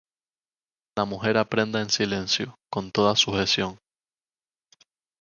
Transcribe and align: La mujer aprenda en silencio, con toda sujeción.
La 0.97 1.05
mujer 1.05 1.37
aprenda 1.37 1.79
en 1.79 1.91
silencio, 1.91 2.55
con 2.71 2.89
toda 2.89 3.15
sujeción. 3.15 3.77